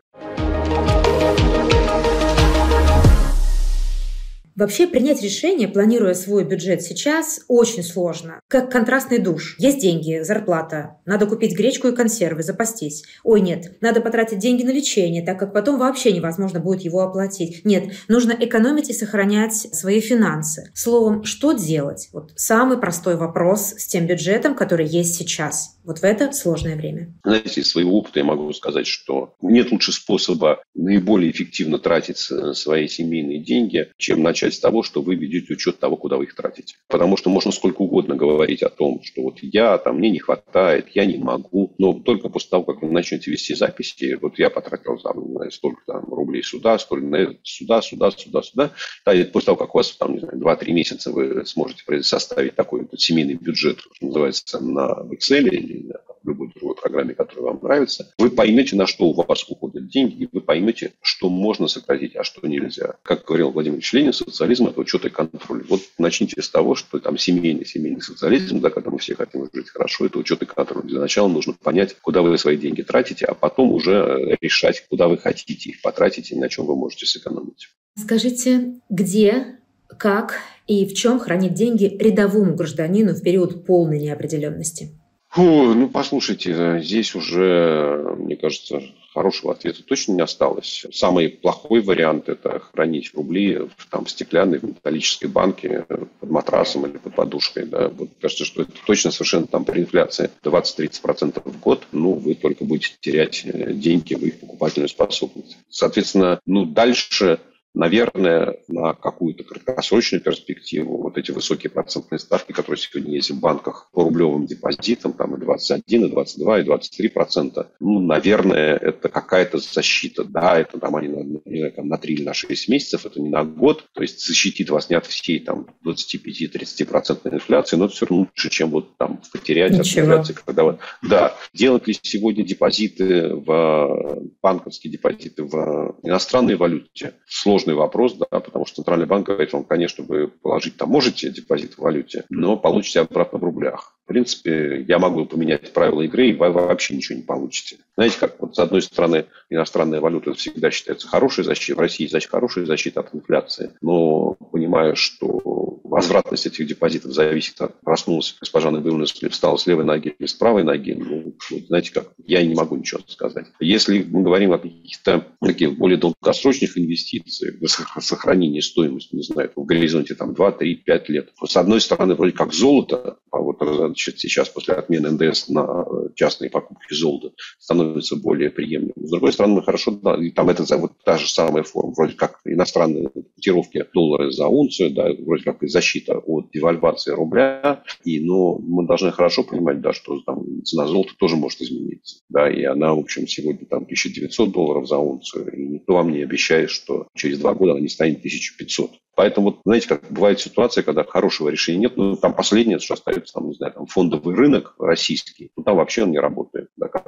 [4.56, 8.40] Вообще принять решение, планируя свой бюджет сейчас, очень сложно.
[8.48, 9.56] Как контрастный душ.
[9.58, 10.96] Есть деньги, зарплата.
[11.04, 13.04] Надо купить гречку и консервы, запастись.
[13.22, 17.66] Ой, нет, надо потратить деньги на лечение, так как потом вообще невозможно будет его оплатить.
[17.66, 20.70] Нет, нужно экономить и сохранять свои финансы.
[20.74, 22.08] Словом, что делать?
[22.14, 25.75] Вот самый простой вопрос с тем бюджетом, который есть сейчас.
[25.86, 27.14] Вот в это сложное время.
[27.24, 32.88] Знаете, из своего опыта я могу сказать, что нет лучше способа наиболее эффективно тратить свои
[32.88, 36.74] семейные деньги, чем начать с того, что вы ведете учет того, куда вы их тратите.
[36.88, 40.88] Потому что можно сколько угодно говорить о том, что вот я, там, мне не хватает,
[40.94, 44.98] я не могу, но только после того, как вы начнете вести записи, вот я потратил
[44.98, 48.72] там, столько там рублей сюда, столько на это, сюда, сюда, сюда, сюда,
[49.04, 52.56] да, и после того, как у вас там, не знаю, 2-3 месяца вы сможете составить
[52.56, 55.75] такой вот семейный бюджет, что называется, на Excel или
[56.22, 60.24] в любой другой программе, которая вам нравится, вы поймете, на что у вас уходят деньги,
[60.24, 62.96] и вы поймете, что можно сократить, а что нельзя.
[63.02, 65.64] Как говорил Владимир Ильич Ленин, социализм– это учет и контроль.
[65.68, 69.70] Вот начните с того, что там семейный, семейный социализм, да, когда мы все хотим жить
[69.70, 70.84] хорошо, это учет и контроль.
[70.84, 75.18] Для начала нужно понять, куда вы свои деньги тратите, а потом уже решать, куда вы
[75.18, 77.68] хотите их потратить и на чем вы можете сэкономить.
[77.98, 79.58] Скажите, где,
[79.88, 84.90] как и в чем хранить деньги рядовому гражданину в период полной неопределенности?
[85.36, 88.80] Фу, ну, послушайте, здесь уже, мне кажется,
[89.12, 90.86] хорошего ответа точно не осталось.
[90.94, 95.84] Самый плохой вариант– это хранить рубли в, там, стеклянной, металлической банке
[96.20, 97.66] под матрасом или под подушкой.
[97.66, 97.88] Да.
[97.88, 102.64] Вот, кажется, что это точно совершенно там при инфляции 20-30% в год, ну, вы только
[102.64, 105.58] будете терять э, деньги в их покупательную способность.
[105.68, 107.40] Соответственно, ну, дальше
[107.76, 113.90] наверное, на какую-то краткосрочную перспективу вот эти высокие процентные ставки, которые сегодня есть в банках
[113.92, 119.58] по рублевым депозитам, там и 21, и 22, и 23 процента, ну, наверное, это какая-то
[119.58, 120.24] защита.
[120.24, 123.20] Да, это там они на, не знаю, там, на 3 или на 6 месяцев, это
[123.20, 127.84] не на год, то есть защитит вас не от всей там 25-30 процентной инфляции, но
[127.84, 129.82] это все равно лучше, чем вот там потерять Ничего.
[129.82, 130.32] от инфляции.
[130.32, 137.74] Когда вот, да, делать ли сегодня депозиты в банковские депозиты в иностранной валюте сложно сложный
[137.74, 141.78] вопрос, да, потому что Центральный банк говорит вам, конечно, вы положить там можете депозит в
[141.78, 143.94] валюте, но получите обратно в рублях.
[144.04, 147.78] В принципе, я могу поменять правила игры, и вы вообще ничего не получите.
[147.96, 152.30] Знаете, как вот с одной стороны иностранная валюта всегда считается хорошей защитой, в России значит
[152.30, 159.06] хорошая защита от инфляции, но понимая, что возвратность этих депозитов зависит от проснулась госпожа Набиулина,
[159.06, 161.34] встала с левой ноги или с правой ноги, ну,
[161.68, 163.46] знаете как, я не могу ничего сказать.
[163.60, 167.54] Если мы говорим о каких-то таких более долгосрочных инвестициях,
[168.00, 172.32] сохранении стоимости, не знаю, в горизонте там 2, 3, 5 лет, с одной стороны, вроде
[172.32, 177.85] как золото, а вот значит, сейчас после отмены НДС на э, частные покупки золота становится
[178.16, 178.94] более приемлемым.
[178.96, 182.40] С другой стороны, хорошо, да, и там это вот та же самая форма, вроде как
[182.44, 188.58] иностранные котировки доллара за унцию, да, вроде как и защита от девальвации рубля, и, но
[188.58, 192.94] мы должны хорошо понимать, да, что там цена золота тоже может измениться, да, и она,
[192.94, 197.38] в общем, сегодня там 1900 долларов за унцию, и никто вам не обещает, что через
[197.38, 198.90] два года она не станет 1500.
[199.16, 203.32] Поэтому, вот, знаете, как бывает ситуация, когда хорошего решения нет, ну, там последнее, что остается,
[203.32, 206.68] там, не знаю, там, фондовый рынок российский, ну, там вообще он не работает.
[206.76, 207.06] Да, как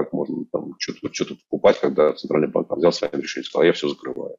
[0.52, 4.36] там что-то, что-то покупать, когда Центральный банк взял своим решением, сказал, я все закрываю.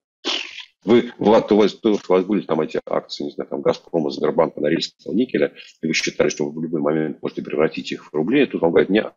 [0.85, 4.61] Вы, Влад, у вас, у вас были там эти акции, не знаю, там Газпрома, Сбербанка,
[4.61, 8.43] Норильского никеля, и вы считали, что вы в любой момент можете превратить их в рубли,
[8.43, 9.13] и тут вам говорят, нет,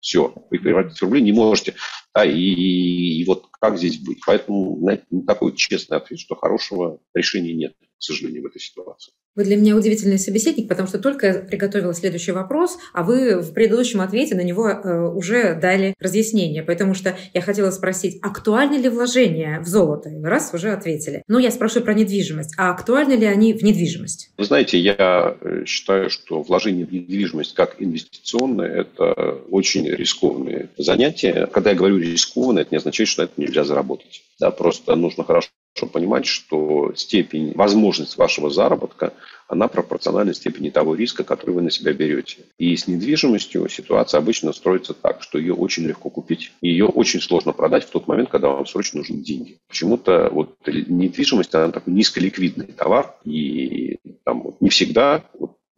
[0.00, 1.74] все, вы превратить в рубли не можете.
[2.14, 4.20] Да, и, и, и вот как здесь быть?
[4.26, 7.74] Поэтому знаете, такой честный ответ, что хорошего решения нет,
[8.04, 9.12] сожалению, в этой ситуации.
[9.36, 13.52] Вы для меня удивительный собеседник, потому что только я приготовила следующий вопрос, а вы в
[13.52, 16.62] предыдущем ответе на него э, уже дали разъяснение.
[16.62, 20.10] Потому что я хотела спросить, актуальны ли вложения в золото?
[20.22, 21.24] Раз уже ответили.
[21.26, 22.54] Но я спрошу про недвижимость.
[22.56, 24.30] А актуальны ли они в недвижимость?
[24.38, 31.48] Вы знаете, я э, считаю, что вложение в недвижимость как инвестиционное– это очень рискованное занятие.
[31.52, 34.22] Когда я говорю рискованное, это не означает, что это нельзя заработать.
[34.38, 35.48] Да, просто нужно хорошо
[35.82, 39.12] понимать, что степень, возможность вашего заработка,
[39.48, 42.44] она пропорциональна степени того риска, который вы на себя берете.
[42.58, 46.52] И с недвижимостью ситуация обычно строится так, что ее очень легко купить.
[46.62, 49.58] Ее очень сложно продать в тот момент, когда вам срочно нужны деньги.
[49.68, 55.24] Почему-то вот недвижимость, она такой низколиквидный товар, и там вот не всегда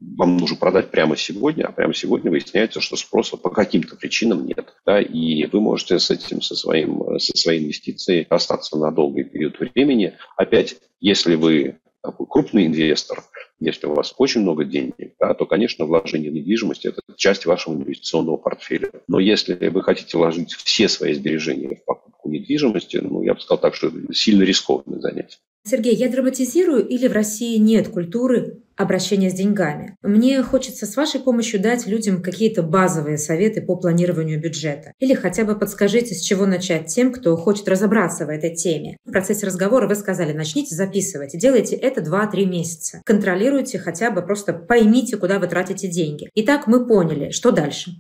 [0.01, 4.75] вам нужно продать прямо сегодня, а прямо сегодня выясняется, что спроса по каким-то причинам нет.
[4.85, 9.59] Да, и вы можете с этим, со, своим, со своей инвестицией остаться на долгий период
[9.59, 10.15] времени.
[10.37, 13.25] Опять, если вы такой крупный инвестор,
[13.59, 17.75] если у вас очень много денег, да, то, конечно, вложение в недвижимость– это часть вашего
[17.75, 18.91] инвестиционного портфеля.
[19.09, 23.59] Но если вы хотите вложить все свои сбережения в покупку недвижимости, ну, я бы сказал
[23.59, 25.39] так, что это сильно рискованное занятие.
[25.65, 29.97] Сергей, я драматизирую или в России нет культуры обращения с деньгами?
[30.03, 34.93] Мне хочется с вашей помощью дать людям какие-то базовые советы по планированию бюджета.
[34.99, 38.97] Или хотя бы подскажите, с чего начать тем, кто хочет разобраться в этой теме.
[39.05, 41.39] В процессе разговора вы сказали, начните записывать.
[41.39, 43.01] Делайте это 2-3 месяца.
[43.05, 46.29] Контролируйте хотя бы, просто поймите, куда вы тратите деньги.
[46.35, 47.93] Итак, мы поняли, что дальше?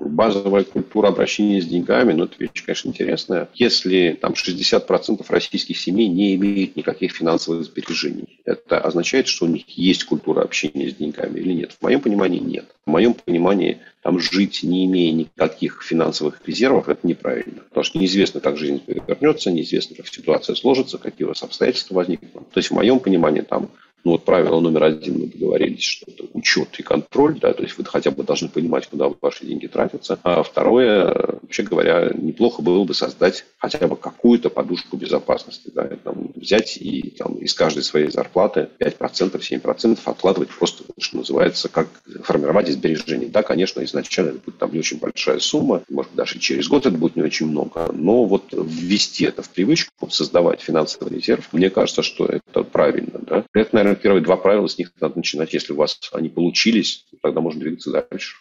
[0.00, 3.48] Базовая культура обращения с деньгами, ну, это вещь, конечно, интересная.
[3.54, 9.68] Если там 60% российских семей не имеют никаких финансовых сбережений, это означает, что у них
[9.68, 11.72] есть культура общения с деньгами или нет?
[11.78, 12.66] В моем понимании нет.
[12.86, 17.62] В моем понимании там жить, не имея никаких финансовых резервов, это неправильно.
[17.68, 22.50] Потому что неизвестно, как жизнь повернется, неизвестно, как ситуация сложится, какие у вас обстоятельства возникнут.
[22.50, 23.70] То есть, в моем понимании, там
[24.04, 27.76] ну, вот правило номер один, мы договорились, что это учет и контроль, да, то есть
[27.76, 30.18] вы хотя бы должны понимать, куда ваши деньги тратятся.
[30.22, 36.32] А второе, вообще говоря, неплохо было бы создать хотя бы какую-то подушку безопасности, да, там,
[36.34, 41.88] взять и там, из каждой своей зарплаты 5%, 7% откладывать просто, что называется, как
[42.22, 43.26] формировать сбережения.
[43.26, 46.96] Да, конечно, изначально это будет там не очень большая сумма, может, даже через год это
[46.96, 52.02] будет не очень много, но вот ввести это в привычку, создавать финансовый резерв, мне кажется,
[52.02, 53.44] что это правильно, да.
[53.52, 55.52] Это, наверное, наверное, первые два правила, с них надо начинать.
[55.52, 58.36] Если у вас они получились, тогда можно двигаться дальше.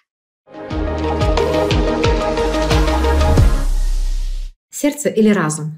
[4.72, 5.72] Сердце или разум?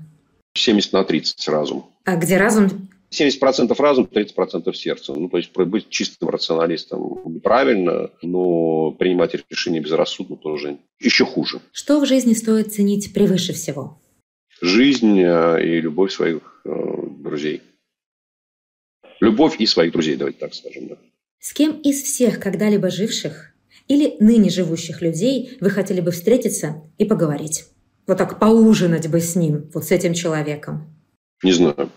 [0.53, 1.85] 70 на 30 разум.
[2.03, 2.89] А где разум?
[3.11, 5.13] 70% разум, 30% сердце.
[5.13, 11.59] Ну, то есть быть чистым рационалистом правильно, но принимать решения безрассудно тоже еще хуже.
[11.73, 13.97] Что в жизни стоит ценить превыше всего?
[14.61, 16.69] Жизнь э, и любовь своих э,
[17.17, 17.61] друзей
[19.21, 20.89] любовь и своих друзей, давайте так скажем.
[20.89, 20.97] Да.
[21.39, 23.53] С кем из всех когда-либо живших
[23.87, 27.65] или ныне живущих людей вы хотели бы встретиться и поговорить?
[28.07, 30.93] Вот так поужинать бы с ним, вот с этим человеком.
[31.43, 31.89] Не знаю.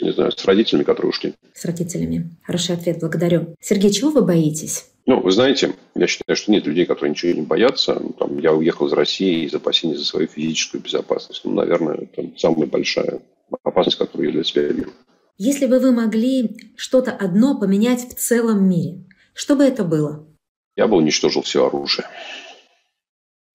[0.00, 1.34] Не знаю, с родителями, которые ушли.
[1.52, 2.30] С родителями.
[2.44, 3.56] Хороший ответ, благодарю.
[3.60, 4.86] Сергей, чего вы боитесь?
[5.06, 8.00] Ну, вы знаете, я считаю, что нет людей, которые ничего не боятся.
[8.18, 11.40] Там, я уехал из России из опасений за свою физическую безопасность.
[11.44, 13.20] Ну, наверное, это самая большая
[13.64, 14.92] опасность, которую я для себя вижу.
[15.40, 20.26] Если бы вы могли что-то одно поменять в целом мире, что бы это было?
[20.74, 22.08] Я бы уничтожил все оружие.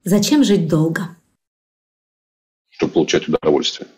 [0.05, 1.17] Зачем жить долго?
[2.69, 3.89] Чтобы получать удовольствие.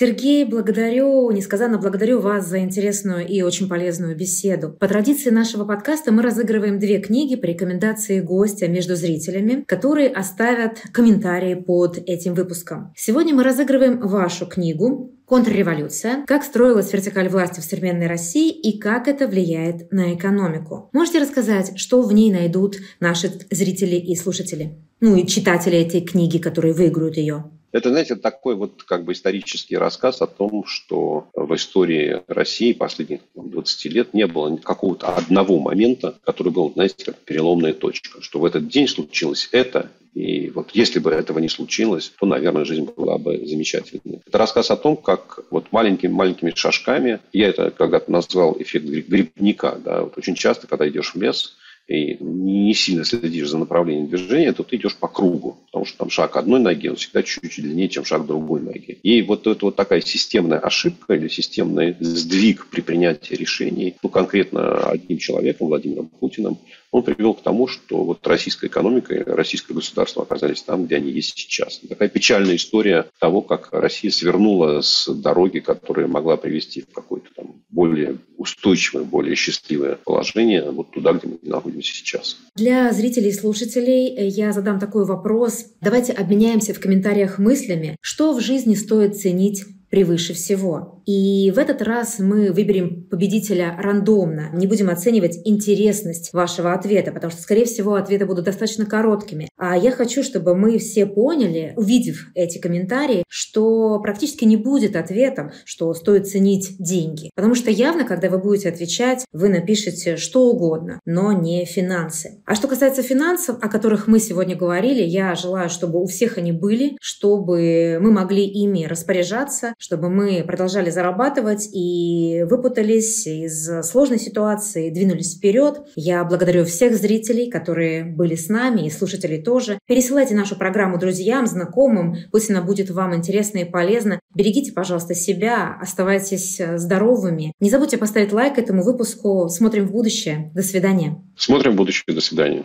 [0.00, 4.70] Сергей, благодарю, несказанно благодарю вас за интересную и очень полезную беседу.
[4.70, 10.80] По традиции нашего подкаста мы разыгрываем две книги по рекомендации гостя между зрителями, которые оставят
[10.90, 12.94] комментарии под этим выпуском.
[12.96, 16.24] Сегодня мы разыгрываем вашу книгу Контрреволюция.
[16.26, 20.88] Как строилась вертикаль власти в современной России и как это влияет на экономику.
[20.94, 24.78] Можете рассказать, что в ней найдут наши зрители и слушатели?
[25.00, 27.50] Ну и читатели этой книги, которые выиграют ее.
[27.72, 33.20] Это, знаете, такой вот как бы исторический рассказ о том, что в истории России последних
[33.34, 38.44] 20 лет не было какого-то одного момента, который был, знаете, как переломная точка, что в
[38.44, 43.16] этот день случилось это, И вот если бы этого не случилось, то, наверное, жизнь была
[43.18, 44.20] бы замечательной.
[44.26, 49.78] Это рассказ о том, как вот маленькими-маленькими шажками, я это когда-то назвал эффект грибника.
[49.84, 51.56] Да, вот очень часто, когда идешь в лес,
[51.90, 56.10] и не сильно следишь за направлением движения, то ты идешь по кругу, потому что там
[56.10, 58.98] шаг одной ноги, он всегда чуть-чуть длиннее, чем шаг другой ноги.
[59.02, 64.88] И вот это вот такая системная ошибка или системный сдвиг при принятии решений, ну, конкретно
[64.88, 66.58] одним человеком, Владимиром Путиным,
[66.90, 71.10] он привел к тому, что вот российская экономика и российское государство оказались там, где они
[71.10, 71.80] есть сейчас.
[71.88, 77.54] Такая печальная история того, как Россия свернула с дороги, которая могла привести в какое-то там
[77.68, 82.36] более устойчивое, более счастливое положение вот туда, где мы находимся сейчас.
[82.56, 85.66] Для зрителей и слушателей я задам такой вопрос.
[85.80, 90.99] Давайте обменяемся в комментариях мыслями, что в жизни стоит ценить превыше всего.
[91.10, 94.50] И в этот раз мы выберем победителя рандомно.
[94.52, 99.48] Не будем оценивать интересность вашего ответа, потому что, скорее всего, ответы будут достаточно короткими.
[99.56, 105.50] А я хочу, чтобы мы все поняли, увидев эти комментарии, что практически не будет ответом,
[105.64, 107.30] что стоит ценить деньги.
[107.34, 112.40] Потому что явно, когда вы будете отвечать, вы напишете что угодно, но не финансы.
[112.46, 116.52] А что касается финансов, о которых мы сегодня говорили, я желаю, чтобы у всех они
[116.52, 124.90] были, чтобы мы могли ими распоряжаться, чтобы мы продолжали зарабатывать и выпутались из сложной ситуации,
[124.90, 125.80] двинулись вперед.
[125.96, 129.78] Я благодарю всех зрителей, которые были с нами, и слушателей тоже.
[129.86, 134.20] Пересылайте нашу программу друзьям, знакомым, пусть она будет вам интересна и полезна.
[134.34, 137.54] Берегите, пожалуйста, себя, оставайтесь здоровыми.
[137.60, 139.48] Не забудьте поставить лайк этому выпуску.
[139.48, 140.50] Смотрим в будущее.
[140.54, 141.16] До свидания.
[141.36, 142.14] Смотрим в будущее.
[142.14, 142.64] До свидания.